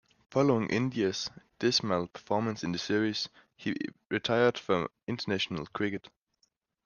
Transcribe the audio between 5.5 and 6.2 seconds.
cricket.